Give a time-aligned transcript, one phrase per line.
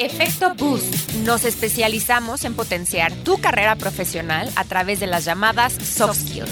[0.00, 1.12] Efecto Boost.
[1.26, 6.50] Nos especializamos en potenciar tu carrera profesional a través de las llamadas soft skills.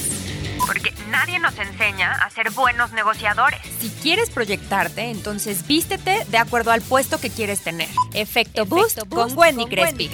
[0.66, 3.58] Porque nadie nos enseña a ser buenos negociadores.
[3.80, 7.88] Si quieres proyectarte, entonces vístete de acuerdo al puesto que quieres tener.
[8.12, 10.10] Efecto, Boost, con Wendy Crespi.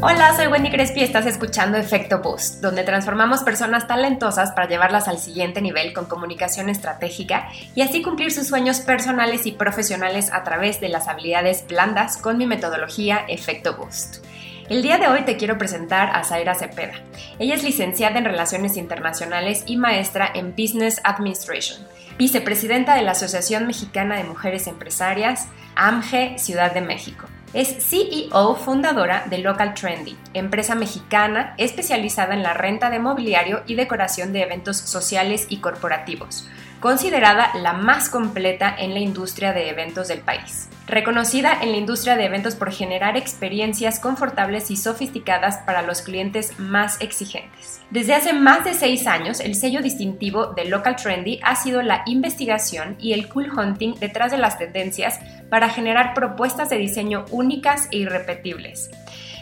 [0.00, 5.08] Hola, soy Wendy Crespi y estás escuchando Efecto Boost, donde transformamos personas talentosas para llevarlas
[5.08, 10.44] al siguiente nivel con comunicación estratégica y así cumplir sus sueños personales y profesionales a
[10.44, 14.24] través de las habilidades blandas con mi metodología Efecto Boost.
[14.68, 16.94] El día de hoy te quiero presentar a Zaira Cepeda.
[17.40, 21.84] Ella es licenciada en Relaciones Internacionales y maestra en Business Administration,
[22.16, 27.26] vicepresidenta de la Asociación Mexicana de Mujeres Empresarias, AMGE Ciudad de México.
[27.54, 33.74] Es CEO fundadora de Local Trendy, empresa mexicana especializada en la renta de mobiliario y
[33.74, 36.46] decoración de eventos sociales y corporativos,
[36.80, 40.68] considerada la más completa en la industria de eventos del país.
[40.86, 46.58] Reconocida en la industria de eventos por generar experiencias confortables y sofisticadas para los clientes
[46.58, 47.82] más exigentes.
[47.90, 52.02] Desde hace más de seis años, el sello distintivo de Local Trendy ha sido la
[52.06, 55.20] investigación y el cool hunting detrás de las tendencias
[55.50, 58.90] para generar propuestas de diseño únicas e irrepetibles.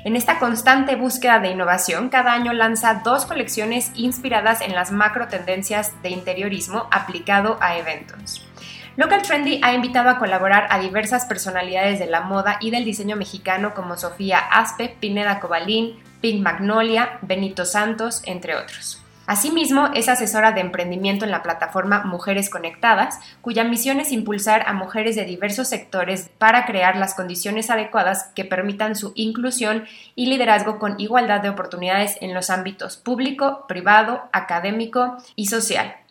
[0.07, 5.27] En esta constante búsqueda de innovación, cada año lanza dos colecciones inspiradas en las macro
[5.27, 8.47] tendencias de interiorismo aplicado a eventos.
[8.95, 13.17] Local Trendy ha invitado a colaborar a diversas personalidades de la moda y del diseño
[13.17, 19.05] mexicano como Sofía Aspe, Pineda Cobalín, Pink Magnolia, Benito Santos, entre otros.
[19.27, 24.73] Asimismo, es asesora de emprendimiento en la plataforma Mujeres Conectadas, cuya misión es impulsar a
[24.73, 30.79] mujeres de diversos sectores para crear las condiciones adecuadas que permitan su inclusión y liderazgo
[30.79, 36.06] con igualdad de oportunidades en los ámbitos público, privado, académico y social.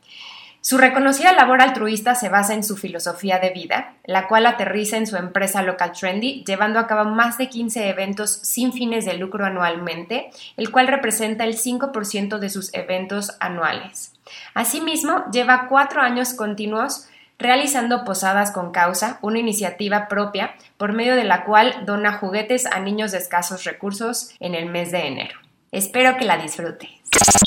[0.68, 5.06] Su reconocida labor altruista se basa en su filosofía de vida, la cual aterriza en
[5.06, 9.46] su empresa Local Trendy, llevando a cabo más de 15 eventos sin fines de lucro
[9.46, 14.14] anualmente, el cual representa el 5% de sus eventos anuales.
[14.56, 17.06] Asimismo, lleva cuatro años continuos
[17.38, 22.80] realizando Posadas con Causa, una iniciativa propia por medio de la cual dona juguetes a
[22.80, 25.45] niños de escasos recursos en el mes de enero.
[25.76, 26.90] Espero que la disfrutes.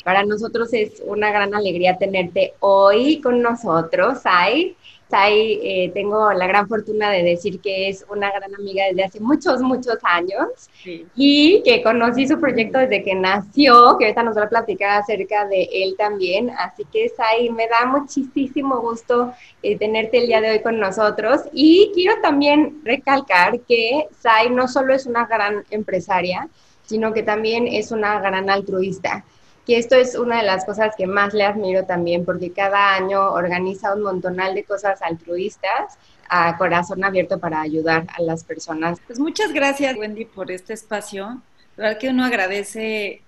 [0.04, 4.76] Para nosotros es una gran alegría tenerte hoy con nosotros, Sai.
[5.08, 9.20] Sai, eh, tengo la gran fortuna de decir que es una gran amiga desde hace
[9.20, 10.68] muchos, muchos años
[11.16, 15.46] y que conocí su proyecto desde que nació, que ahorita nos va a platicar acerca
[15.46, 16.50] de él también.
[16.50, 21.40] Así que, Sai, me da muchísimo gusto eh, tenerte el día de hoy con nosotros
[21.54, 26.46] y quiero también recalcar que Sai no solo es una gran empresaria,
[26.88, 29.24] sino que también es una gran altruista
[29.68, 33.32] que esto es una de las cosas que más le admiro también, porque cada año
[33.32, 35.98] organiza un montonal de cosas altruistas
[36.30, 38.98] a corazón abierto para ayudar a las personas.
[39.06, 41.42] Pues muchas gracias, Wendy, por este espacio.
[41.76, 43.20] La verdad que uno agradece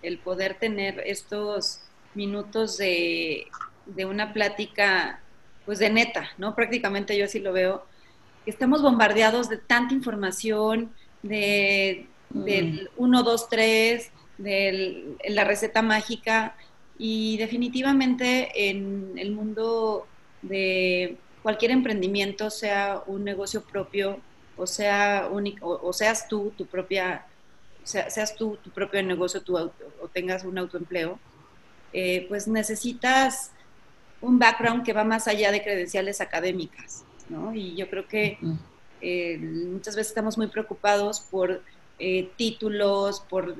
[0.00, 1.80] el poder tener estos
[2.14, 3.48] minutos de,
[3.86, 5.20] de una plática,
[5.66, 6.54] pues de neta, ¿no?
[6.54, 7.84] Prácticamente yo así lo veo,
[8.46, 10.92] estamos bombardeados de tanta información,
[11.24, 16.56] de, del 1, 2, 3, de la receta mágica.
[16.98, 20.06] Y definitivamente en el mundo
[20.42, 24.20] de cualquier emprendimiento, sea un negocio propio
[24.58, 25.30] o sea
[25.60, 27.24] o, seas tú tu propia
[27.84, 31.18] seas tú tu propio negocio o tengas un autoempleo,
[31.92, 33.52] eh, pues necesitas
[34.20, 37.54] un background que va más allá de credenciales académicas, ¿no?
[37.54, 38.36] Y yo creo que
[39.00, 41.62] eh, muchas veces estamos muy preocupados por
[41.98, 43.54] eh, títulos, por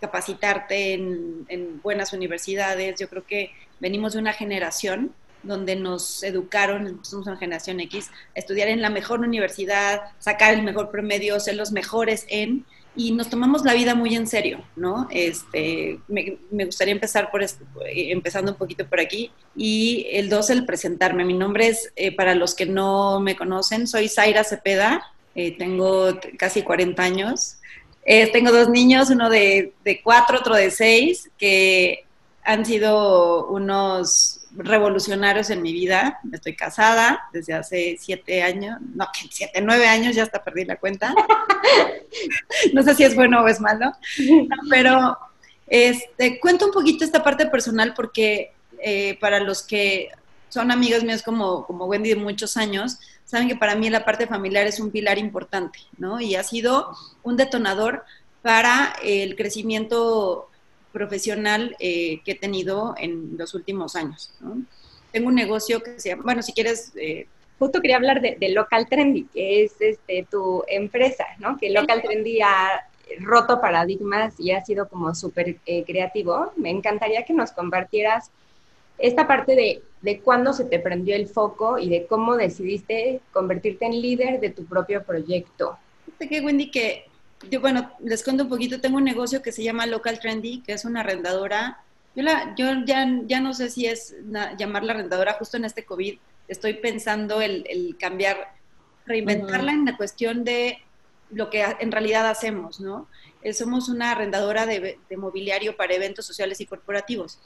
[0.00, 2.98] capacitarte en, buenas universidades.
[2.98, 5.12] Yo creo que venimos de una generación
[5.42, 10.62] donde nos educaron, somos una generación X, a estudiar en la mejor universidad, sacar el
[10.62, 12.64] mejor promedio, ser los mejores en,
[12.96, 15.08] y nos tomamos la vida muy en serio, ¿no?
[15.10, 19.32] Este, me, gustaría empezar por esto, empezando un poquito por aquí.
[19.56, 21.24] Y el dos, el presentarme.
[21.24, 26.20] Mi nombre es, eh, para los que no me conocen, soy Zaira Cepeda, eh, tengo
[26.38, 27.56] casi 40 años.
[28.04, 29.72] Eh, tengo dos niños, uno de,
[30.02, 32.04] cuatro, otro de seis, que
[32.42, 36.20] han sido unos revolucionarios en mi vida.
[36.32, 41.14] Estoy casada desde hace siete años, no, siete, nueve años, ya hasta perdí la cuenta.
[42.72, 43.92] no sé si es bueno o es malo,
[44.68, 45.16] pero
[45.66, 50.10] este, cuento un poquito esta parte personal porque eh, para los que
[50.50, 54.26] son amigos míos como, como Wendy de muchos años, saben que para mí la parte
[54.26, 56.20] familiar es un pilar importante, ¿no?
[56.20, 58.04] Y ha sido un detonador
[58.42, 60.50] para el crecimiento
[60.92, 64.62] profesional eh, que he tenido en los últimos años, ¿no?
[65.14, 66.92] tengo un negocio que se llama, bueno, si quieres...
[66.96, 71.56] Eh, Justo quería hablar de, Local Trendy, que es este, tu empresa, ¿no?
[71.56, 72.84] Que Local Trendy ha
[73.20, 76.52] roto paradigmas y ha sido como súper eh, creativo.
[76.56, 78.32] Me encantaría que nos compartieras
[78.98, 83.86] esta parte de, de cuándo se te prendió el foco y de cómo decidiste convertirte
[83.86, 85.78] en líder de tu propio proyecto.
[86.04, 87.06] Fíjate que, Wendy, que
[87.50, 90.72] yo, bueno, les cuento un poquito, tengo un negocio que se llama Local Trendy, que
[90.72, 91.80] es una arrendadora.
[92.14, 94.14] Yo, la, yo ya, ya no sé si es
[94.56, 96.18] llamarla arrendadora, justo en este COVID
[96.48, 98.52] estoy pensando el, el cambiar,
[99.06, 100.78] reinventarla en la cuestión de
[101.30, 103.08] lo que en realidad hacemos, ¿no?
[103.42, 107.38] Eh, somos una arrendadora de, mobiliario para eventos sociales y corporativos,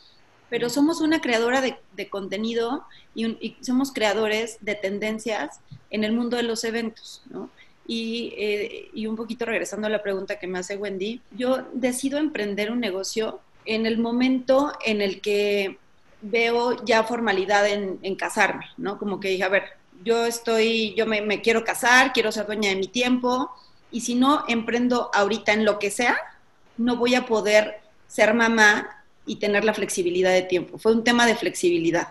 [0.51, 2.85] pero somos una creadora de, de contenido
[3.15, 5.61] y, y, somos creadores de tendencias
[5.91, 7.51] en el mundo de los eventos, ¿no?
[7.87, 12.19] Y, eh, y un poquito regresando a la pregunta que me hace Wendy, yo decido
[12.19, 15.79] emprender un negocio en el momento en el que
[16.21, 18.99] veo ya formalidad en, casarme, ¿no?
[18.99, 19.65] Como que dije, a ver,
[20.05, 23.51] yo estoy, yo me, quiero casar, quiero ser dueña de mi tiempo,
[23.91, 26.19] y si no emprendo ahorita en lo que sea,
[26.77, 28.98] no voy a poder ser mamá
[29.29, 30.79] y tener la flexibilidad de tiempo.
[30.79, 32.09] Fue un tema de flexibilidad.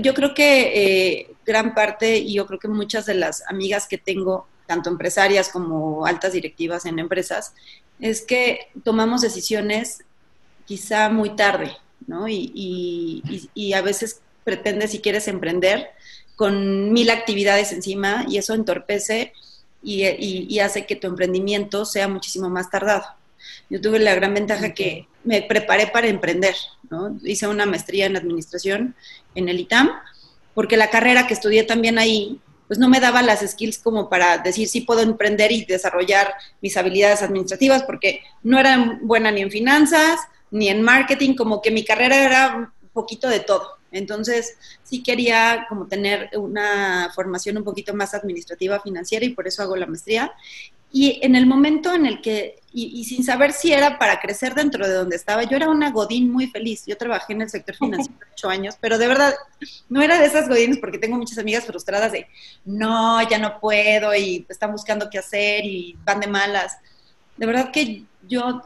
[0.00, 3.98] Yo creo que eh, gran parte, y yo creo que muchas de las amigas que
[3.98, 7.54] tengo, tanto empresarias como altas directivas en empresas,
[7.98, 10.04] es que tomamos decisiones
[10.66, 11.76] quizá muy tarde,
[12.06, 12.26] ¿no?
[12.28, 13.22] Y,
[13.74, 15.90] a veces pretendes, si quieres emprender,
[16.36, 19.32] con mil actividades encima y eso entorpece
[19.82, 23.04] y, hace que tu emprendimiento sea muchísimo más tardado.
[23.70, 26.54] Yo tuve la gran ventaja que me preparé para emprender,
[26.90, 27.18] ¿no?
[27.22, 28.94] Hice una maestría en administración
[29.34, 29.90] en el ITAM,
[30.54, 34.38] porque la carrera que estudié también ahí, pues no me daba las skills como para
[34.38, 39.50] decir sí puedo emprender y desarrollar mis habilidades administrativas, porque no era buena ni en
[39.50, 43.78] finanzas, ni en marketing, como que mi carrera era un poquito de todo.
[43.90, 49.62] Entonces, sí quería como tener una formación un poquito más administrativa, financiera, y por eso
[49.62, 50.32] hago la maestría.
[50.92, 54.86] Y en el momento en el que, y, sin saber si era para crecer dentro
[54.86, 56.84] de donde estaba, yo era una godín muy feliz.
[56.86, 59.34] Yo trabajé en el sector financiero ocho años, pero de verdad,
[59.88, 62.26] no era de esas godines porque tengo muchas amigas frustradas de,
[62.64, 66.76] no, ya no puedo y están buscando qué hacer y van de malas.
[67.36, 68.62] De verdad que yo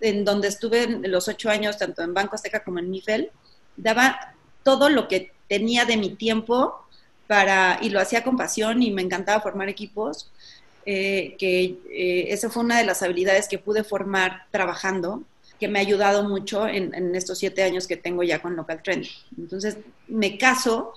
[0.00, 3.30] en donde estuve en los ocho años, tanto en Banco Azteca como en Mifel,
[3.76, 6.84] daba todo lo que tenía de mi tiempo
[7.26, 10.30] para, y lo hacía con pasión y me encantaba formar equipos,
[10.90, 15.22] eh, que eh, esa fue una de las habilidades que pude formar trabajando,
[15.60, 18.82] que me ha ayudado mucho en, en estos siete años que tengo ya con Local
[18.82, 19.04] Trend.
[19.36, 19.76] Entonces,
[20.06, 20.94] me caso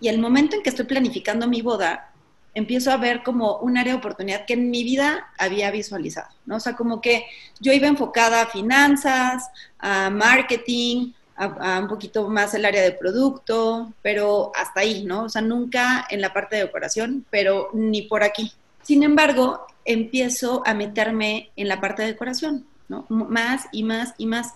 [0.00, 2.10] y el momento en que estoy planificando mi boda,
[2.52, 6.56] empiezo a ver como un área de oportunidad que en mi vida había visualizado, ¿no?
[6.56, 7.24] O sea, como que
[7.60, 9.48] yo iba enfocada a finanzas,
[9.78, 15.26] a marketing, a, un poquito más el área de producto, pero hasta ahí, ¿no?
[15.26, 18.52] O sea, nunca en la parte de decoración, pero ni por aquí.
[18.82, 23.06] Sin embargo, empiezo a meterme en la parte de decoración, ¿no?
[23.08, 24.54] Más y más y más.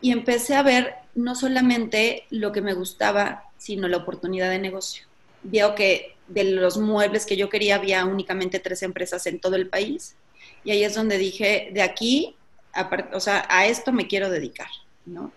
[0.00, 5.04] Y empecé a ver no solamente lo que me gustaba, sino la oportunidad de negocio.
[5.42, 9.68] Veo que de los muebles que yo quería había únicamente tres empresas en todo el
[9.68, 10.16] país.
[10.64, 12.36] Y ahí es donde dije, de aquí,
[12.72, 14.68] a, o sea, a esto me quiero dedicar,
[15.06, 15.32] ¿no?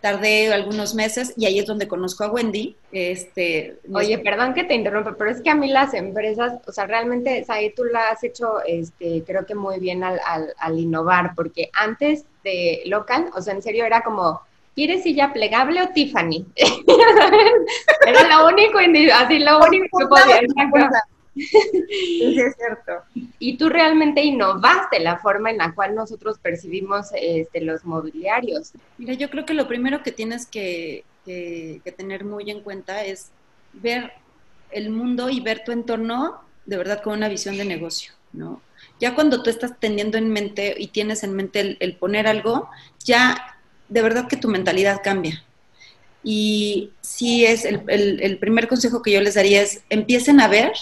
[0.00, 2.76] Tardé algunos meses y ahí es donde conozco a Wendy.
[2.92, 6.86] Este, Oye, perdón que te interrumpa, pero es que a mí las empresas, o sea,
[6.86, 11.32] realmente, ahí tú la has hecho, este, creo que muy bien al, al, al innovar,
[11.34, 14.40] porque antes de local, o sea, en serio era como,
[14.76, 16.46] ¿quieres silla plegable o Tiffany?
[18.06, 18.78] Era lo único,
[19.14, 20.40] así lo único que podía.
[21.36, 23.04] Sí, es cierto.
[23.38, 28.72] Y tú realmente innovaste la forma en la cual nosotros percibimos este, los mobiliarios.
[28.98, 33.30] Mira, yo creo que lo primero que tienes que, que, tener muy en cuenta es
[33.74, 34.12] ver
[34.70, 38.60] el mundo y ver tu entorno de verdad con una visión de negocio, ¿no?
[38.98, 42.68] Ya cuando tú estás teniendo en mente y tienes en mente el poner algo,
[43.04, 45.44] ya de verdad que tu mentalidad cambia.
[46.28, 50.72] Y sí es el, primer consejo que yo les daría es empiecen a ver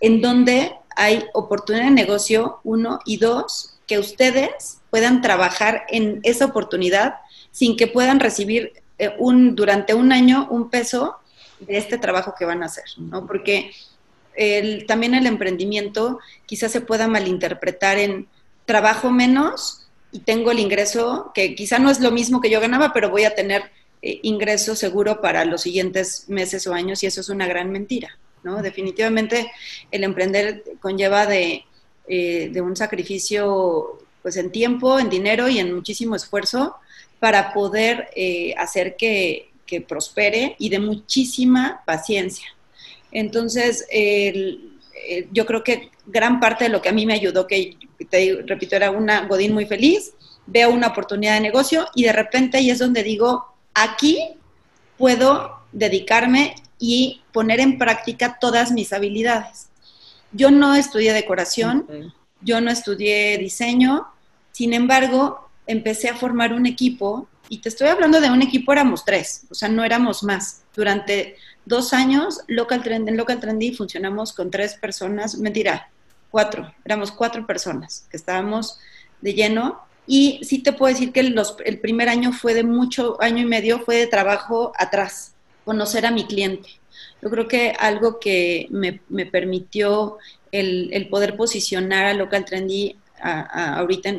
[0.00, 6.46] en dónde hay oportunidad de negocio, uno, y dos, que ustedes puedan trabajar en esa
[6.46, 7.16] oportunidad
[7.52, 11.16] sin que puedan recibir eh, un, durante un año un peso
[11.58, 13.26] de este trabajo que van a hacer, ¿no?
[13.26, 13.72] Porque
[14.34, 18.28] el, también el emprendimiento quizás se pueda malinterpretar en
[18.64, 22.92] trabajo menos y tengo el ingreso, que quizá no es lo mismo que yo ganaba,
[22.92, 23.70] pero voy a tener
[24.02, 28.18] eh, ingreso seguro para los siguientes meses o años y eso es una gran mentira,
[28.42, 28.62] ¿no?
[28.62, 29.50] Definitivamente
[29.90, 31.64] el emprender conlleva de,
[32.08, 36.76] eh, de un sacrificio pues en tiempo, en dinero y en muchísimo esfuerzo
[37.18, 42.46] para poder eh, hacer que, que prospere y de muchísima paciencia.
[43.12, 43.86] Entonces,
[45.32, 47.76] yo creo que gran parte de lo que a mí me ayudó, que
[48.08, 50.12] te repito, era una Godín muy feliz,
[50.46, 54.34] veo una oportunidad de negocio y de repente ahí es donde digo, aquí
[54.98, 59.68] puedo dedicarme y poner en práctica todas mis habilidades.
[60.32, 61.86] Yo no estudié decoración,
[62.40, 64.06] yo no estudié diseño,
[64.50, 69.04] sin embargo, empecé a formar un equipo y te estoy hablando de un equipo, éramos
[69.04, 70.62] tres, o sea, no éramos más.
[70.74, 75.90] Durante dos años, Local Trend, en Local Trendy funcionamos con tres personas, mentira,
[76.30, 78.78] cuatro, éramos cuatro personas que estábamos
[79.20, 79.80] de lleno.
[80.06, 83.80] Y sí te puedo decir que el primer año fue de mucho, año y medio,
[83.80, 85.34] fue de trabajo atrás,
[85.70, 86.68] conocer a mi cliente.
[87.22, 90.18] Yo creo que algo que me, permitió
[90.50, 94.12] el, poder posicionar a Local Trendy ahorita,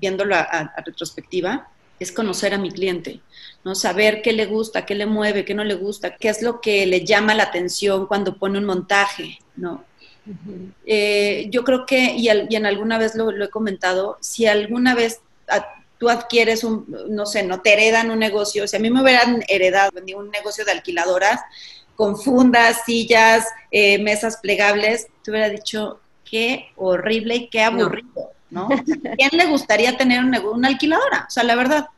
[0.00, 1.68] viéndolo a, retrospectiva,
[1.98, 3.20] es conocer a mi cliente,
[3.66, 3.74] ¿no?
[3.74, 6.86] Saber qué le gusta, qué le mueve, qué no le gusta, qué es lo que
[6.86, 9.84] le llama la atención cuando pone un montaje, ¿no?
[10.86, 15.20] Eh, yo creo que, y, en alguna vez lo, he comentado, si alguna vez
[16.00, 19.44] tú adquieres un, no sé, no te heredan un negocio, si a mí me hubieran
[19.48, 21.42] heredado un negocio de alquiladoras
[21.94, 28.68] con fundas, sillas, eh, mesas plegables, te hubiera dicho, qué horrible y qué aburrido, ¿no?
[29.18, 31.26] ¿Quién le gustaría tener una alquiladora?
[31.28, 31.88] O sea, la verdad,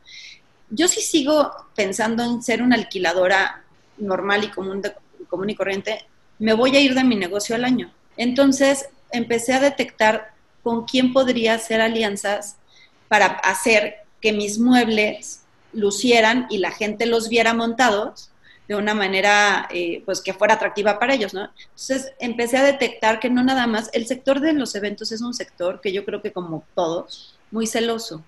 [0.69, 3.63] yo sí sigo pensando en ser una alquiladora
[3.97, 4.81] normal y común,
[5.29, 6.05] común y corriente,
[6.39, 7.89] me voy a ir de mi negocio al año.
[8.17, 12.57] Entonces empecé a detectar con quién podría hacer alianzas
[13.07, 15.41] para hacer que mis muebles
[15.73, 18.29] lucieran y la gente los viera montados
[18.67, 21.49] de una manera eh, pues que fuera atractiva para ellos, ¿no?
[21.57, 25.33] Entonces empecé a detectar que no nada más, el sector de los eventos es un
[25.33, 28.23] sector que yo creo que como todos, muy celoso.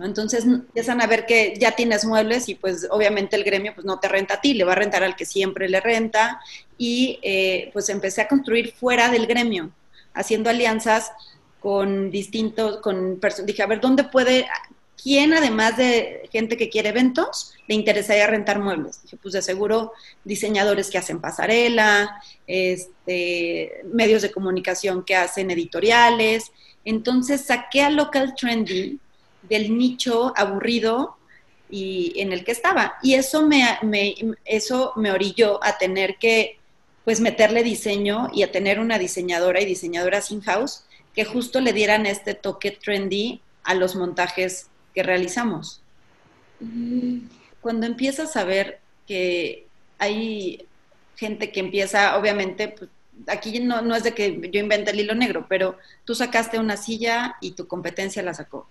[0.00, 4.00] Entonces empiezan a ver que ya tienes muebles y pues obviamente el gremio pues no
[4.00, 6.40] te renta a ti, le va a rentar al que siempre le renta
[6.78, 9.70] y eh, pues empecé a construir fuera del gremio,
[10.14, 11.12] haciendo alianzas
[11.62, 14.46] con distintos, con dije, a ver, ¿dónde puede
[15.02, 19.02] ¿quién además de gente que quiere eventos le interesaría rentar muebles?
[19.02, 19.92] Dije, pues de seguro
[20.24, 26.52] diseñadores que hacen pasarela, este, medios de comunicación que hacen editoriales.
[26.84, 28.98] Entonces saqué a Local Trendy
[29.42, 31.16] del nicho aburrido
[31.68, 32.94] y en el que estaba.
[33.02, 33.78] Y eso me,
[34.44, 36.58] eso me orilló a tener que
[37.04, 42.06] pues meterle diseño y a tener una diseñadora y diseñadoras in-house que justo le dieran
[42.06, 45.82] este toque trendy a los montajes que realizamos.
[47.60, 49.66] Cuando empiezas a ver que
[49.98, 50.66] hay
[51.16, 52.90] gente que empieza, obviamente, pues,
[53.28, 56.76] aquí no, no es de que yo invente el hilo negro, pero tú sacaste una
[56.76, 58.66] silla y tu competencia la sacó.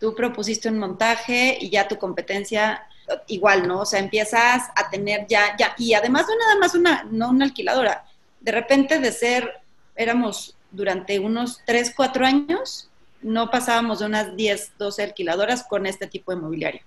[0.00, 2.86] Tú propusiste un montaje y ya tu competencia
[3.26, 3.80] igual, ¿no?
[3.80, 7.44] O sea, empiezas a tener ya, ya, y además no nada más una, no una
[7.44, 8.04] alquiladora,
[8.40, 9.60] de repente de ser,
[9.96, 12.88] éramos durante unos 3, 4 años,
[13.22, 16.82] no pasábamos de unas 10, 12 alquiladoras con este tipo de mobiliario.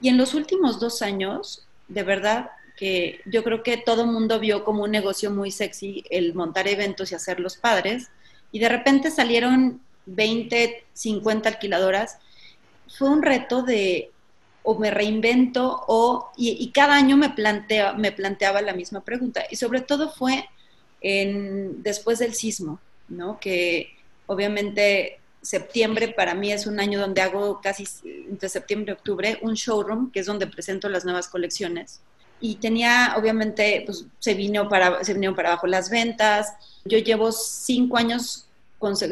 [0.00, 4.40] Y en los últimos dos años, de verdad que yo creo que todo el mundo
[4.40, 8.10] vio como un negocio muy sexy el montar eventos y hacerlos padres,
[8.50, 12.18] y de repente salieron 20, 50 alquiladoras.
[12.98, 14.10] Fue un reto de
[14.64, 19.56] o me reinvento o y, cada año me plantea, me planteaba la misma pregunta y
[19.56, 20.48] sobre todo fue
[21.02, 23.38] después del sismo, ¿no?
[23.40, 23.94] Que
[24.26, 27.86] obviamente septiembre para mí es un año donde hago casi
[28.28, 32.00] entre septiembre y octubre un showroom, que es donde presento las nuevas colecciones.
[32.40, 36.54] Y tenía, obviamente, pues se vino para, se vinieron para abajo las ventas.
[36.84, 38.46] Yo llevo cinco años,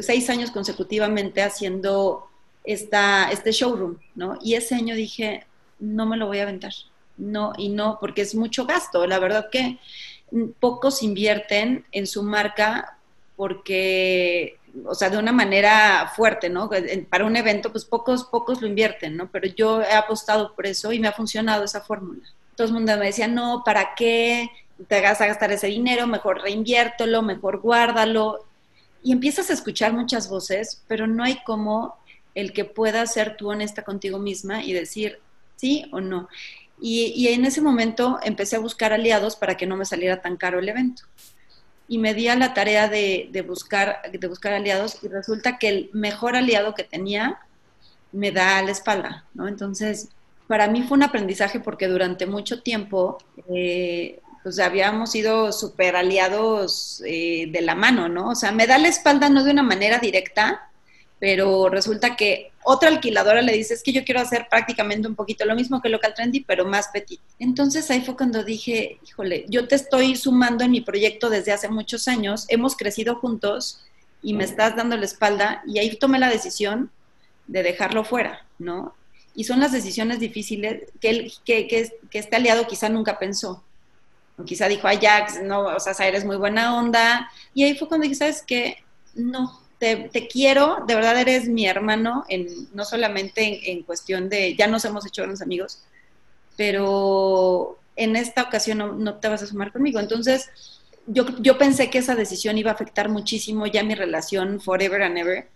[0.01, 2.29] seis años consecutivamente haciendo
[2.65, 4.39] esta, este showroom, ¿no?
[4.43, 5.47] Y ese año dije,
[5.79, 6.73] no me lo voy a aventar.
[7.17, 9.07] No, y no, porque es mucho gasto.
[9.07, 9.79] La verdad que
[10.61, 12.99] pocos invierten en su marca
[13.43, 14.57] porque
[14.87, 16.71] o sea, de una manera fuerte, ¿no?
[17.11, 19.29] Para un evento, pues pocos, pocos lo invierten, ¿no?
[19.33, 22.23] Pero yo he apostado por eso y me ha funcionado esa fórmula.
[22.55, 24.49] Todo el mundo me decía, no, ¿para qué
[24.87, 26.07] te hagas a gastar ese dinero?
[26.07, 28.47] Mejor reinviértelo, mejor guárdalo.
[29.03, 31.97] Y empiezas a escuchar muchas voces, pero no hay como
[32.37, 35.19] el que puedas ser tú honesta contigo misma y decir
[35.57, 36.29] sí o no.
[36.81, 40.37] Y, y en ese momento empecé a buscar aliados para que no me saliera tan
[40.37, 41.03] caro el evento
[41.93, 45.91] y me di a la tarea de, buscar, de buscar aliados y resulta que el
[45.93, 47.39] mejor aliado que tenía
[48.13, 49.47] me da la espalda, ¿no?
[49.47, 50.09] Entonces,
[50.47, 53.19] para mí fue un aprendizaje porque durante mucho tiempo,
[53.55, 58.31] eh, pues habíamos sido súper aliados eh, de la mano, ¿no?
[58.31, 60.71] O sea, me da la espalda no de una manera directa,
[61.23, 65.45] pero resulta que otra alquiladora le dice, es que yo quiero hacer prácticamente un poquito
[65.45, 67.21] lo mismo que Local Trendy, pero más petit.
[67.39, 71.69] Entonces ahí fue cuando dije, híjole, yo te estoy sumando en mi proyecto desde hace
[71.69, 73.85] muchos años, hemos crecido juntos
[74.21, 76.91] y me estás dando la espalda y ahí tomé la decisión
[77.47, 78.97] de dejarlo fuera, ¿no?
[79.33, 83.63] Y son las decisiones difíciles que, él, que, que, que este aliado quizá nunca pensó.
[84.37, 87.31] O quizá dijo, ay, Jax, no, o sea, eres muy buena onda.
[87.55, 88.79] Y ahí fue cuando dije, ¿sabes qué?
[89.15, 94.69] No, te, quiero, de verdad eres mi hermano, en, no solamente en, cuestión de, ya
[94.69, 95.83] nos hemos hecho buenos amigos,
[96.57, 99.99] pero en esta ocasión no, te vas a sumar conmigo.
[99.99, 100.51] Entonces,
[101.09, 105.19] yo, yo pensé que esa decisión iba a afectar muchísimo ya mi relación forever and
[105.19, 105.49] ever.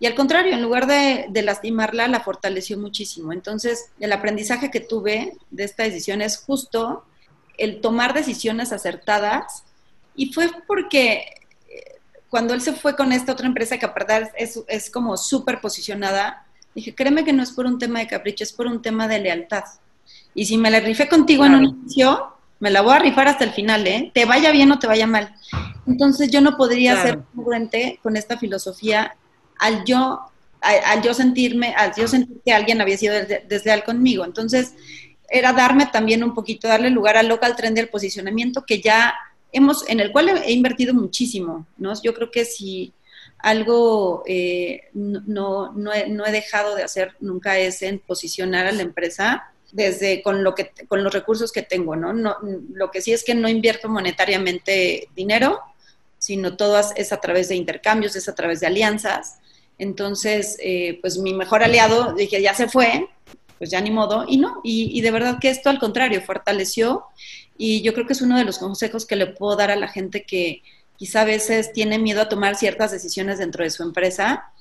[0.00, 3.32] Y al contrario, en lugar de, de, lastimarla, la fortaleció muchísimo.
[3.32, 7.04] Entonces, el aprendizaje que tuve de esta decisión es justo
[7.56, 9.62] el tomar decisiones acertadas.
[10.16, 11.37] Y fue porque
[12.30, 16.46] cuando él se fue con esta otra empresa que aparte es, es como súper posicionada,
[16.74, 19.18] dije, créeme que no es por un tema de capricho, es por un tema de
[19.18, 19.64] lealtad.
[20.34, 23.44] Y si me la rifé contigo en un inicio, me la voy a rifar hasta
[23.44, 24.10] el final, ¿eh?
[24.14, 25.34] Te vaya bien o te vaya mal.
[25.86, 29.16] Entonces yo no podría ser congruente con esta filosofía
[29.58, 30.20] al yo,
[30.60, 33.14] al, yo sentirme, al yo sentir que alguien había sido
[33.48, 34.24] desleal conmigo.
[34.24, 34.74] Entonces
[35.28, 39.14] era darme también un poquito, darle lugar al local trend del posicionamiento que ya
[39.52, 41.92] hemos, en el cual he invertido muchísimo, ¿no?
[42.02, 42.92] Yo creo que si
[43.38, 49.52] algo eh, no, no, he, dejado de hacer nunca es en posicionar a la empresa
[49.70, 52.12] desde con lo que con los recursos que tengo, ¿no?
[52.12, 52.36] no
[52.72, 55.60] lo que sí es que no invierto monetariamente dinero,
[56.18, 59.38] sino todo es a través de intercambios, es a través de alianzas.
[59.78, 63.08] Entonces, eh, pues mi mejor aliado, dije, ya se fue,
[63.58, 67.04] pues ya ni modo, y no, y, y de verdad que esto al contrario, fortaleció
[67.58, 69.88] y yo creo que es uno de los consejos que le puedo dar a la
[69.88, 70.62] gente que
[70.96, 74.52] quizá a veces tiene miedo a tomar ciertas decisiones dentro de su empresa,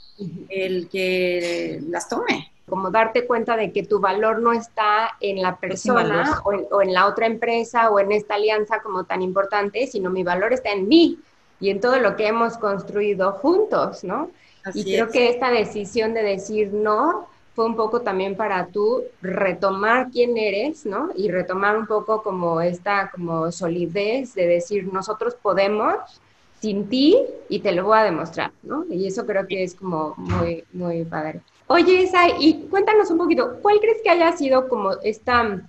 [0.49, 2.51] el que las tome.
[2.67, 7.07] Como darte cuenta de que tu valor no está en la persona o en, la
[7.07, 11.19] otra empresa o en esta alianza como tan importante, sino mi valor está en mí
[11.59, 14.31] y en todo lo que hemos construido juntos, ¿no?
[14.73, 20.11] y creo que esta decisión de decir no fue un poco también para tú retomar
[20.11, 21.09] quién eres, ¿no?
[21.15, 25.95] Y retomar un poco como esta como solidez de decir, nosotros podemos
[26.61, 27.17] sin ti
[27.49, 28.85] y te lo voy a demostrar, ¿no?
[28.91, 31.41] Y eso creo que es como muy, muy padre.
[31.65, 35.59] Oye, Isa, y cuéntanos un poquito, ¿cuál crees que haya sido como esta,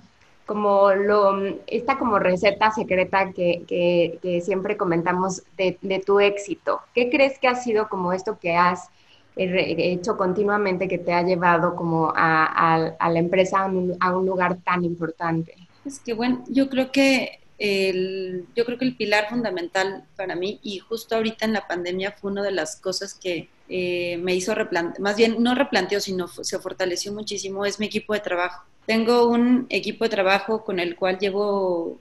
[0.45, 6.83] como lo, esta como receta secreta que, que, siempre comentamos de, de tu éxito?
[6.95, 8.91] ¿Qué crees que ha sido como esto que has
[9.39, 13.61] hecho continuamente que te ha llevado como a, la empresa
[14.01, 15.55] a un, lugar tan importante?
[15.85, 20.61] Es que bueno, yo creo que el, yo creo que el pilar fundamental para mí,
[20.63, 24.55] y justo ahorita en la pandemia fue una de las cosas que eh, me hizo
[24.55, 28.65] replantear, más bien no replanteó, sino se fortaleció muchísimo, es mi equipo de trabajo.
[28.87, 31.99] Tengo un equipo de trabajo con el cual llevo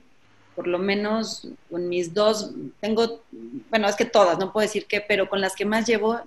[0.58, 3.22] por lo menos con mis dos, tengo,
[3.70, 6.18] bueno, es que todas, no puedo decir qué, pero con las que más llevo,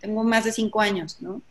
[0.00, 1.42] tengo más de cinco años, ¿no?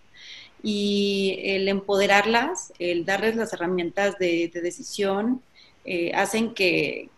[0.64, 5.42] Y el empoderarlas, el darles las herramientas de, decisión,
[5.84, 7.10] eh, hacen que,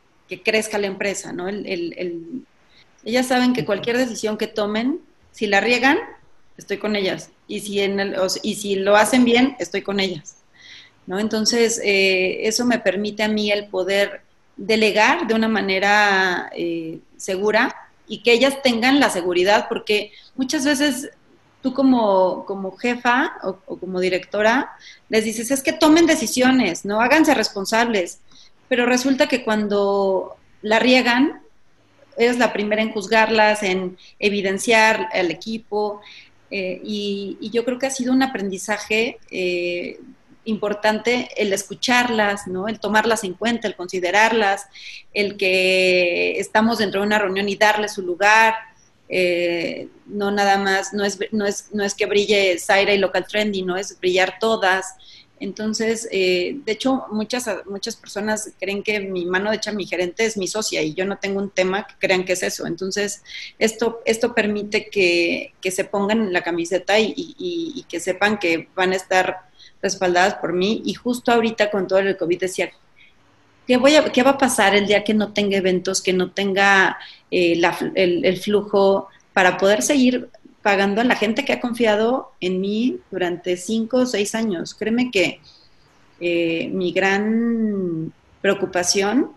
[0.44, 1.48] crezca la empresa, ¿no?
[1.48, 5.02] ellas saben que cualquier decisión que tomen,
[5.34, 6.00] si la riegan,
[6.58, 7.30] estoy con ellas.
[7.48, 10.38] Y si, en y si lo hacen bien, estoy con ellas.
[11.06, 11.20] ¿no?
[11.20, 14.24] Entonces, eh, eso me permite a mí el poder
[14.58, 17.76] delegar de una manera eh, segura
[18.08, 21.10] y que ellas tengan la seguridad, porque muchas veces
[21.62, 24.72] tú como, como jefa o, como directora
[25.10, 28.20] les dices, es que tomen decisiones, no háganse responsables,
[28.68, 31.42] pero resulta que cuando la riegan,
[32.18, 36.02] eres la primera en juzgarlas, en evidenciar al equipo,
[36.52, 40.00] eh, y, yo creo que ha sido un aprendizaje eh,
[40.46, 42.68] importante el escucharlas, ¿no?
[42.68, 44.68] El tomarlas en cuenta, el considerarlas,
[45.14, 48.56] el que estamos dentro de una reunión y darle su lugar,
[49.10, 53.28] eh, no nada más, no es, no, es, no es que brille Zaira y Local
[53.28, 54.96] Trendy, no es brillar todas.
[55.40, 60.38] Entonces, eh, de hecho, muchas, muchas personas creen que mi mano derecha, mi gerente, es
[60.38, 62.68] mi socia y yo no tengo un tema que crean que es eso.
[62.68, 63.24] Entonces,
[63.60, 68.94] esto, esto permite que, que se pongan la camiseta y, y que sepan que van
[68.94, 69.51] a estar
[69.82, 72.72] respaldadas por mí y justo ahorita con todo el COVID decía,
[73.68, 76.32] ¿qué, voy a, qué va a pasar el día que no tenga eventos, que no
[76.32, 76.98] tenga
[77.30, 77.62] eh,
[77.96, 80.30] el, flujo para poder seguir
[80.62, 84.76] pagando a la gente que ha confiado en mí durante cinco o seis años?
[84.76, 85.40] Créeme que
[86.20, 89.32] eh, mi gran preocupación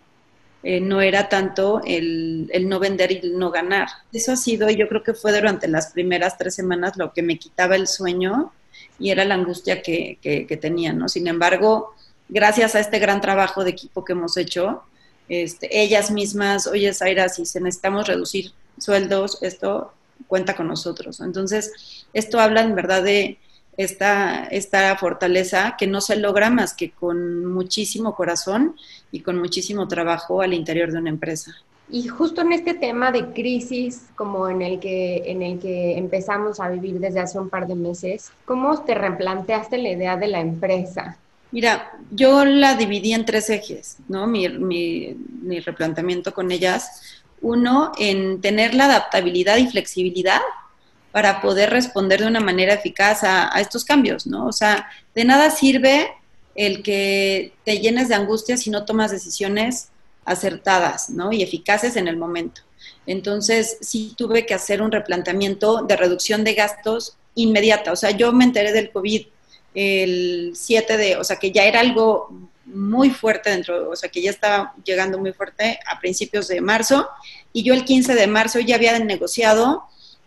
[0.66, 3.88] eh, no era tanto el, no vender y el no ganar.
[4.12, 7.38] Eso ha sido, yo creo que fue durante las primeras tres semanas lo que me
[7.38, 8.50] quitaba el sueño
[8.98, 11.08] y era la angustia que, que, tenía, ¿no?
[11.08, 11.94] Sin embargo,
[12.28, 14.82] gracias a este gran trabajo de equipo que hemos hecho,
[15.28, 19.92] este, ellas mismas, oye, Zaira, si se necesitamos reducir sueldos, esto
[20.26, 21.20] cuenta con nosotros.
[21.20, 23.38] Entonces, esto habla en verdad de
[23.76, 28.76] esta, esta fortaleza que no se logra más que con muchísimo corazón
[29.10, 31.56] y con muchísimo trabajo al interior de una empresa.
[31.90, 36.58] Y justo en este tema de crisis, como en el que, en el que empezamos
[36.60, 40.40] a vivir desde hace un par de meses, ¿cómo te replanteaste la idea de la
[40.40, 41.18] empresa?
[41.50, 44.26] Mira, yo la dividí en tres ejes, ¿no?
[44.26, 47.22] Mi, mi, mi replanteamiento con ellas.
[47.42, 50.40] Uno, en tener la adaptabilidad y flexibilidad
[51.14, 54.46] para poder responder de una manera eficaz a, estos cambios, ¿no?
[54.46, 56.08] O sea, de nada sirve
[56.56, 59.90] el que te llenes de angustia si no tomas decisiones
[60.24, 61.32] acertadas, ¿no?
[61.32, 62.62] Y eficaces en el momento.
[63.06, 67.92] Entonces, sí tuve que hacer un replanteamiento de reducción de gastos inmediata.
[67.92, 69.26] O sea, yo me enteré del COVID
[69.74, 72.30] el 7 de, o sea, que ya era algo
[72.64, 77.08] muy fuerte dentro, o sea, que ya estaba llegando muy fuerte a principios de marzo,
[77.52, 79.84] y yo el 15 de marzo ya había negociado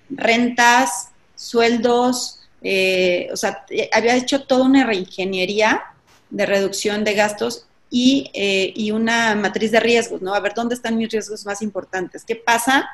[0.10, 5.84] rentas, sueldos, eh, o sea, eh, había hecho toda una reingeniería
[6.30, 10.34] de reducción de gastos y, eh, y, una matriz de riesgos, ¿no?
[10.34, 12.23] A ver, ¿dónde están mis riesgos más importantes?
[12.26, 12.89] ¿Qué pasa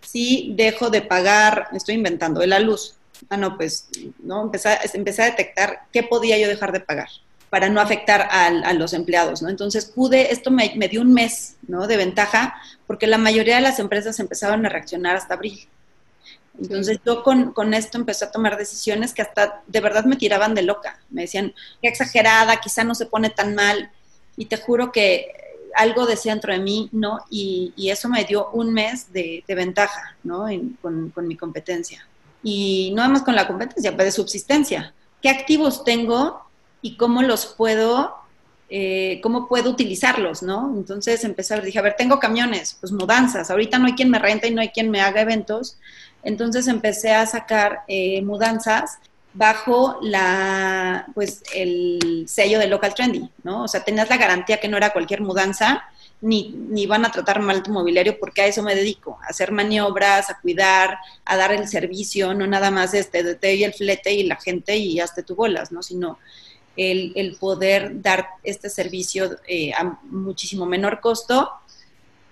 [0.00, 2.96] si dejo de pagar, estoy inventando, de la luz?
[3.28, 3.88] Ah, no, pues,
[4.20, 4.42] ¿no?
[4.42, 7.08] Empecé, a detectar qué podía yo dejar de pagar
[7.50, 9.48] para no afectar a, los empleados, ¿no?
[9.48, 11.86] Entonces pude, esto me, me, dio un mes, ¿no?
[11.86, 12.54] De ventaja,
[12.86, 15.68] porque la mayoría de las empresas empezaron a reaccionar hasta abril.
[16.60, 20.54] Entonces yo con, con, esto empecé a tomar decisiones que hasta de verdad me tiraban
[20.54, 20.98] de loca.
[21.08, 23.90] Me decían, qué exagerada, quizá no se pone tan mal.
[24.38, 25.32] Y te juro que
[25.74, 27.18] algo decía dentro de mí, ¿no?
[27.30, 30.46] Y, y eso me dio un mes de, de ventaja, ¿no?
[30.80, 32.06] con, con, mi competencia.
[32.42, 34.94] Y no además con la competencia, pero de subsistencia.
[35.20, 36.40] ¿Qué activos tengo
[36.80, 38.14] y cómo los puedo,
[38.70, 40.72] eh, cómo puedo utilizarlos, ¿no?
[40.74, 43.50] Entonces empecé a ver, dije, a ver, tengo camiones, pues mudanzas.
[43.50, 45.76] Ahorita no hay quien me renta y no hay quien me haga eventos
[46.22, 48.98] entonces empecé a sacar eh, mudanzas
[49.34, 53.64] bajo la, pues, el sello de Local Trendy, ¿no?
[53.64, 55.84] O sea, tenías la garantía que no era cualquier mudanza,
[56.20, 59.52] ni, ni van a tratar mal tu mobiliario, porque a eso me dedico, a hacer
[59.52, 63.74] maniobras, a cuidar, a dar el servicio, no nada más este, de te y el
[63.74, 65.82] flete y la gente y hazte tu bolas, ¿no?
[65.82, 66.18] Sino
[66.76, 71.52] el, el poder dar este servicio eh, a muchísimo menor costo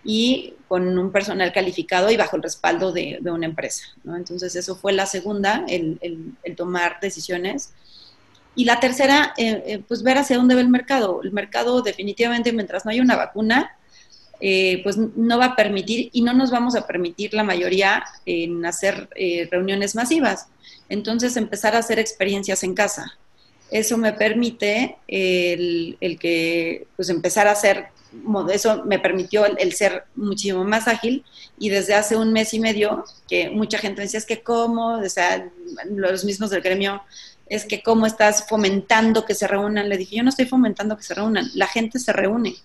[0.06, 3.84] y con un personal calificado y bajo el respaldo de, una empresa.
[4.04, 4.16] ¿no?
[4.16, 5.98] Entonces, eso fue la segunda, el,
[6.56, 7.72] tomar decisiones.
[8.54, 11.20] Y la tercera, eh, eh, pues ver hacia dónde va el mercado.
[11.22, 13.76] El mercado definitivamente, mientras no haya una vacuna,
[14.40, 18.64] eh, pues no va a permitir y no nos vamos a permitir la mayoría en
[18.64, 19.08] hacer
[19.50, 20.46] reuniones masivas.
[20.88, 23.18] Entonces, empezar a hacer experiencias en casa.
[23.72, 27.95] Eso me permite el, el que, pues empezar a hacer
[28.52, 31.24] eso me permitió el, ser muchísimo más ágil
[31.58, 35.08] y desde hace un mes y medio que mucha gente decía, es que cómo, o
[35.08, 35.48] sea,
[35.90, 37.02] los mismos del gremio,
[37.48, 39.88] es que cómo estás fomentando que se reúnan.
[39.88, 42.56] Le dije, yo no estoy fomentando que se reúnan, la gente se reúne.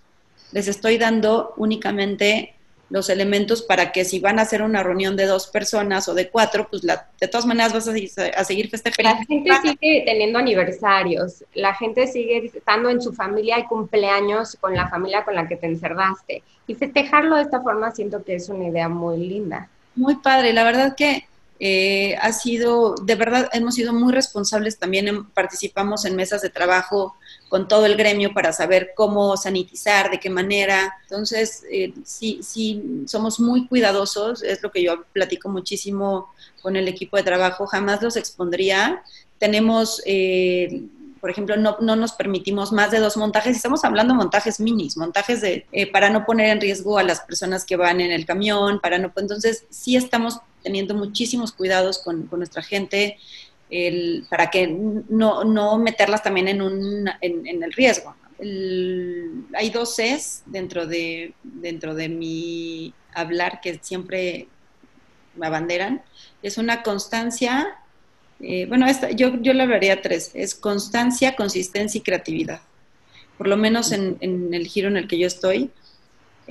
[0.52, 2.56] Les estoy dando únicamente
[2.92, 6.30] los elementos para que si van a hacer una reunión de dos personas o de
[6.30, 9.12] cuatro, pues la, de todas maneras vas a seguir, festejando.
[9.12, 14.76] La gente sigue teniendo aniversarios, la gente sigue estando en su familia y cumpleaños con
[14.76, 16.44] la familia con la que te encerraste.
[16.68, 19.70] Y festejarlo de esta forma siento que es una idea muy linda.
[19.96, 21.26] Muy padre, la verdad que
[21.64, 27.16] eh, ha sido, de verdad, hemos sido muy responsables también, participamos en mesas de trabajo
[27.50, 30.92] con todo el gremio para saber cómo sanitizar, de qué manera.
[31.04, 36.88] Entonces, eh, sí, sí, somos muy cuidadosos, es lo que yo platico muchísimo con el
[36.88, 39.04] equipo de trabajo, jamás los expondría.
[39.38, 40.02] Tenemos...
[40.08, 40.86] Eh,
[41.22, 44.98] por ejemplo, no, no, nos permitimos más de dos montajes, estamos hablando de montajes minis,
[44.98, 48.80] montajes de, para no poner en riesgo a las personas que van en el camión,
[48.82, 53.18] para no, entonces sí estamos teniendo muchísimos cuidados con, nuestra gente
[53.70, 58.16] el, para que no, no, meterlas también en, un, en, el riesgo.
[58.40, 64.48] hay dos Cs dentro de, dentro de mi hablar que siempre
[65.36, 66.02] me abanderan.
[66.42, 67.78] Es una constancia,
[68.44, 72.62] eh, bueno, esta, yo, yo le hablaría tres, es constancia, consistencia y creatividad.
[73.38, 75.72] Por lo menos en, en el giro en el que yo estoy,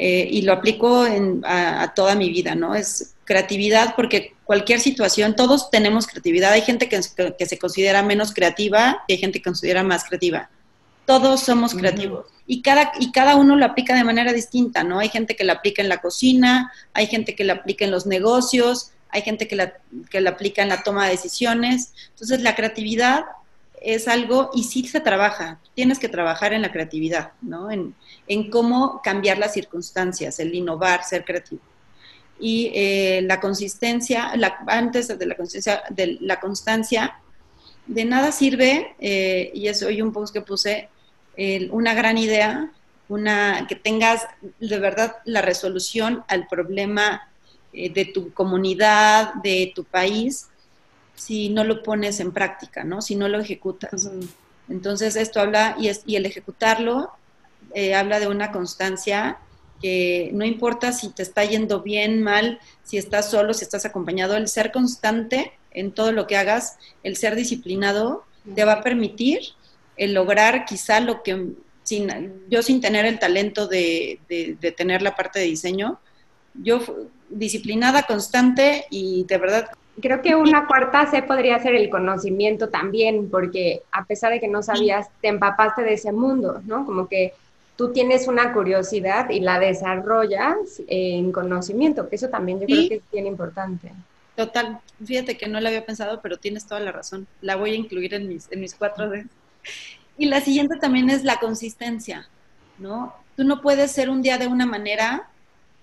[0.02, 1.04] eh, y lo aplico
[1.44, 2.74] a, toda mi vida, ¿no?
[2.74, 6.52] Es creatividad porque cualquier situación, todos tenemos creatividad.
[6.52, 10.48] Hay gente que, se considera menos creativa y hay gente que considera más creativa.
[11.04, 12.24] Todos somos creativos.
[12.46, 15.00] Y cada, y cada uno lo aplica de manera distinta, ¿no?
[15.00, 18.06] Hay gente que lo aplica en la cocina, hay gente que lo aplica en los
[18.06, 19.74] negocios, hay gente que la,
[20.10, 21.92] que la aplica en la toma de decisiones.
[22.10, 23.24] Entonces, la creatividad
[23.80, 27.70] es algo, y sí se trabaja, tienes que trabajar en la creatividad, ¿no?
[27.70, 27.94] En,
[28.28, 31.62] en cómo cambiar las circunstancias, el innovar, ser creativo.
[32.38, 37.16] Y eh, la consistencia, la, antes de la consistencia, de la constancia,
[37.86, 40.88] de nada sirve, eh, y eso hoy un post que puse,
[41.70, 42.70] una gran idea,
[43.08, 44.26] una, que tengas
[44.58, 47.29] de verdad la resolución al problema
[47.72, 50.48] eh, de tu comunidad, de tu país,
[51.14, 53.02] si no lo pones en práctica, ¿no?
[53.02, 54.10] Si no lo ejecutas.
[54.68, 57.10] Entonces esto habla, y, es, y el ejecutarlo
[57.74, 59.38] eh, habla de una constancia
[59.80, 64.36] que no importa si te está yendo bien, mal, si estás solo, si estás acompañado,
[64.36, 69.40] el ser constante en todo lo que hagas, el ser disciplinado, te va a permitir
[69.96, 71.52] el lograr quizá lo que
[71.82, 72.08] sin,
[72.48, 76.00] yo sin tener el talento de, de tener la parte de diseño,
[76.54, 76.80] yo
[77.30, 83.28] disciplinada, constante y de verdad Creo que una cuarta C podría ser el conocimiento también,
[83.30, 86.86] porque a pesar de que no sabías, te empapaste de ese mundo, ¿no?
[86.86, 87.34] Como que
[87.76, 92.94] tú tienes una curiosidad y la desarrollas en conocimiento, que eso también yo creo que
[92.96, 93.92] es bien importante.
[94.36, 97.26] Total, fíjate que no lo había pensado, pero tienes toda la razón.
[97.42, 99.26] La voy a incluir en mis, en mis cuatro D.
[100.16, 102.28] Y la siguiente también es la consistencia,
[102.78, 103.14] ¿no?
[103.36, 105.28] Tú no puedes ser un día de una manera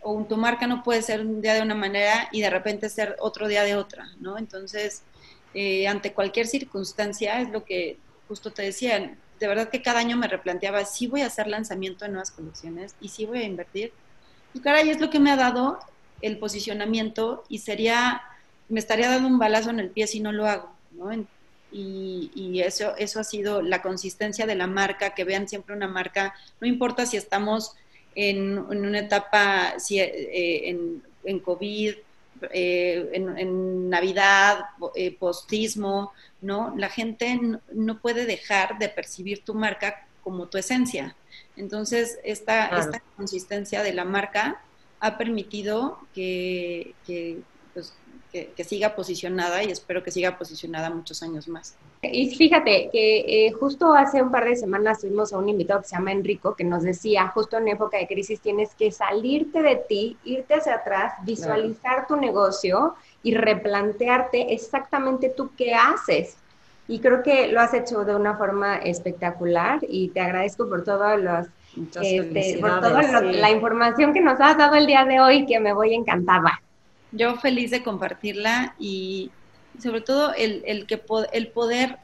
[0.02, 3.16] o tu marca no puede ser un día de una manera y de repente ser
[3.20, 4.38] otro día de otra, ¿no?
[4.38, 5.04] Entonces,
[5.54, 10.18] eh, ante cualquier circunstancia, es lo que justo te decía, de verdad que cada año
[10.18, 13.92] me replanteaba, si voy a hacer lanzamiento de nuevas colecciones y si voy a invertir.
[14.54, 15.80] Y caray, es lo que me ha dado
[16.22, 18.22] el posicionamiento y sería,
[18.70, 21.12] me estaría dando un balazo en el pie si no lo hago, ¿no?
[21.70, 25.88] Y, y, eso, eso ha sido la consistencia de la marca, que vean siempre una
[25.88, 27.74] marca, no importa si estamos
[28.18, 31.94] en, una etapa eh, en, en, COVID,
[32.52, 36.74] eh, en, Navidad, eh, postismo, ¿no?
[36.76, 37.40] La gente
[37.72, 41.16] no, puede dejar de percibir tu marca como tu esencia.
[41.56, 44.62] Entonces, esta, esta consistencia de la marca
[45.00, 47.42] ha permitido que, que,
[47.78, 47.94] pues,
[48.32, 51.76] que, siga posicionada y espero que siga posicionada muchos años más.
[52.02, 55.88] Y fíjate que eh, justo hace un par de semanas tuvimos a un invitado que
[55.88, 59.76] se llama Enrico que nos decía, justo en época de crisis tienes que salirte de
[59.76, 66.38] ti, irte hacia atrás, visualizar tu negocio y replantearte exactamente tú qué haces.
[66.88, 71.20] Y creo que lo has hecho de una forma espectacular y te agradezco por todos
[71.20, 71.48] los
[72.02, 75.74] este, por toda la información que nos has dado el día de hoy, que me
[75.74, 76.60] voy encantada
[77.12, 79.32] yo feliz de compartirla y
[79.82, 81.02] sobre todo el, el que
[81.34, 82.00] el poder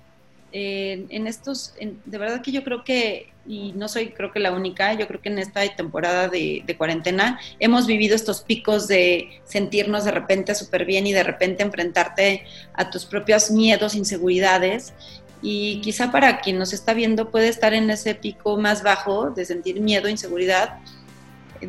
[0.55, 1.73] eh, en estos,
[2.05, 5.19] de verdad que yo creo que, y no soy creo que la única, yo creo
[5.19, 10.85] que en esta temporada de, cuarentena hemos vivido estos picos de sentirnos de repente súper
[10.85, 14.93] bien y de repente enfrentarte a tus propios miedos, inseguridades.
[15.41, 19.45] Y quizá para quien nos está viendo puede estar en ese pico más bajo de
[19.45, 20.77] sentir miedo, inseguridad,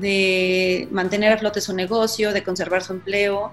[0.01, 3.51] de mantener a flote su negocio, de conservar su empleo,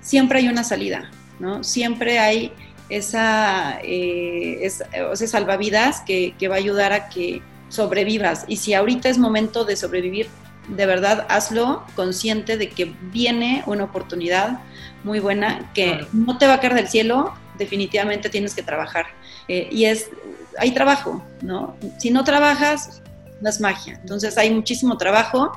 [0.00, 1.62] siempre hay una salida, ¿no?
[1.64, 2.52] Siempre hay
[2.88, 4.68] esa, eh,
[5.14, 8.44] salvavidas que, va a ayudar a que sobrevivas.
[8.48, 10.28] Y si ahorita es momento de sobrevivir,
[10.68, 14.60] de verdad hazlo consciente de que viene una oportunidad
[15.04, 19.06] muy buena que no te va a caer del cielo, definitivamente tienes que trabajar.
[19.48, 20.10] Eh, y es,
[20.58, 21.76] hay trabajo, ¿no?
[21.98, 23.02] Si no trabajas,
[23.40, 23.98] no es magia.
[24.00, 25.52] Entonces hay muchísimo trabajo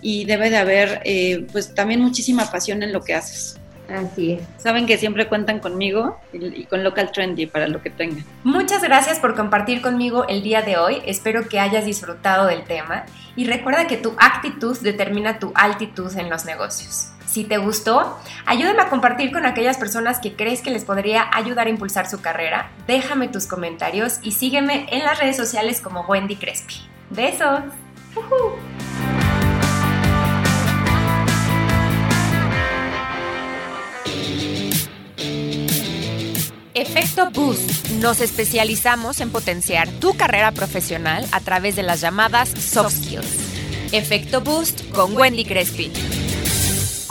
[0.00, 3.58] y debe de haber eh, pues también muchísima pasión en lo que haces.
[3.88, 4.42] Así es.
[4.58, 8.24] Saben que siempre cuentan conmigo y, con Local Trendy para lo que tengan.
[8.42, 11.02] Muchas gracias por compartir conmigo el día de hoy.
[11.06, 13.04] Espero que hayas disfrutado del tema
[13.36, 17.10] y recuerda que tu actitud determina tu altitud en los negocios.
[17.26, 21.66] Si te gustó, ayúdame a compartir con aquellas personas que crees que les podría ayudar
[21.66, 22.70] a impulsar su carrera.
[22.86, 26.95] Déjame tus comentarios y sígueme en las redes sociales como Wendy Crespi.
[27.10, 27.60] Besos.
[36.74, 37.90] Efecto Boost.
[38.02, 43.92] Nos especializamos en potenciar tu carrera profesional a través de las llamadas soft skills.
[43.92, 45.92] Efecto Boost con Wendy Crespi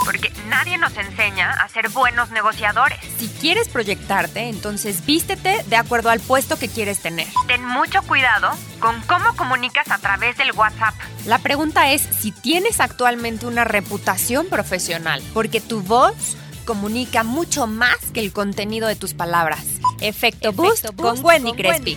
[0.05, 2.99] porque nadie nos enseña a ser buenos negociadores.
[3.17, 7.27] Si quieres proyectarte, entonces vístete de acuerdo al puesto que quieres tener.
[7.47, 10.95] Ten mucho cuidado con cómo comunicas a través del WhatsApp.
[11.25, 17.97] La pregunta es si tienes actualmente una reputación profesional, porque tu voz comunica mucho más
[18.13, 19.63] que el contenido de tus palabras.
[20.01, 21.95] Efecto, Boost, con, Wendy Crespi.